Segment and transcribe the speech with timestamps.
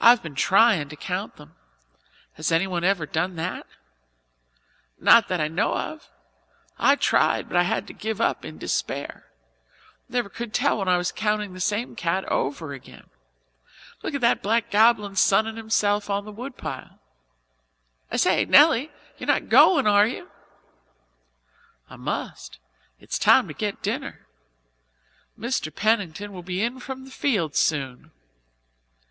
[0.00, 1.54] I've been tryin' to count them.
[2.32, 3.66] Has anyone ever done that?"
[4.98, 6.08] "Not that I know of.
[6.78, 9.26] I tried but I had to give up in despair
[10.08, 13.10] never could tell when I was counting the same cat over again.
[14.02, 16.98] Look at that black goblin sunning himself on the woodpile.
[18.10, 20.30] I say, Nelly, you're not going, are you?"
[21.90, 22.58] "I must.
[22.98, 24.26] It's time to get dinner.
[25.38, 25.70] Mr.
[25.70, 28.10] Pennington will be in from the fields soon."